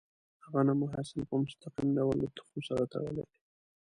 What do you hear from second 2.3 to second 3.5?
تخم سره تړلی دی.